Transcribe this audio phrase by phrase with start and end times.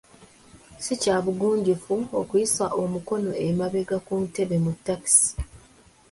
[0.77, 5.31] Ssi kya bugunjufu okuyisa omukono emabega ku ntebe mu takisi.